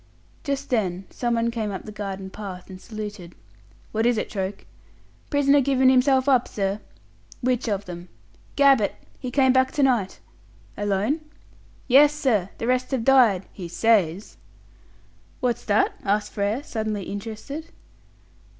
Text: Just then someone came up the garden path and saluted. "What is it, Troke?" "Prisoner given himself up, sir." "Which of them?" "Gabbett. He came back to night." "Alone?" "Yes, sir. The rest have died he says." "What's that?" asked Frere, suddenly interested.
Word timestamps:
Just 0.43 0.71
then 0.71 1.05
someone 1.11 1.51
came 1.51 1.69
up 1.69 1.83
the 1.85 1.91
garden 1.91 2.31
path 2.31 2.71
and 2.71 2.81
saluted. 2.81 3.35
"What 3.91 4.07
is 4.07 4.17
it, 4.17 4.31
Troke?" 4.31 4.65
"Prisoner 5.29 5.61
given 5.61 5.89
himself 5.89 6.27
up, 6.27 6.47
sir." 6.47 6.81
"Which 7.41 7.69
of 7.69 7.85
them?" 7.85 8.09
"Gabbett. 8.55 8.95
He 9.19 9.29
came 9.29 9.53
back 9.53 9.71
to 9.73 9.83
night." 9.83 10.19
"Alone?" 10.75 11.21
"Yes, 11.87 12.15
sir. 12.15 12.49
The 12.57 12.65
rest 12.65 12.89
have 12.89 13.03
died 13.05 13.45
he 13.53 13.67
says." 13.67 14.37
"What's 15.39 15.65
that?" 15.65 15.93
asked 16.03 16.31
Frere, 16.31 16.63
suddenly 16.63 17.03
interested. 17.03 17.69